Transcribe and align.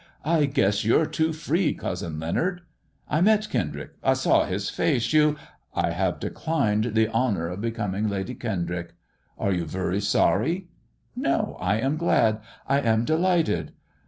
"I 0.35 0.45
guess 0.45 0.83
you're 0.83 1.05
too 1.05 1.31
free, 1.31 1.75
cousin 1.75 2.19
Leonard." 2.19 2.61
"I 3.07 3.21
met 3.21 3.47
Kendrick— 3.51 3.91
I 4.03 4.13
saw 4.15 4.45
his 4.45 4.67
face— 4.71 5.13
you 5.13 5.35
""I 5.75 5.91
have 5.91 6.19
declined 6.19 6.95
the 6.95 7.07
honour 7.09 7.47
of 7.49 7.61
becoming 7.61 8.09
Lady 8.09 8.33
Kendrick. 8.33 8.95
Are 9.37 9.51
yon 9.51 9.67
vnry 9.67 10.01
aorry?"" 10.19 10.69
No, 11.15 11.55
I 11.61 11.75
am 11.75 11.97
glad! 11.97 12.39
I 12.67 12.79
am 12.79 13.05
delighted 13.05 13.73